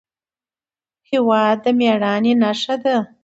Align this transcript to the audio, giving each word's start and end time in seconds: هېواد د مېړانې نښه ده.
هېواد 1.09 1.57
د 1.63 1.65
مېړانې 1.79 2.33
نښه 2.41 2.75
ده. 2.83 2.97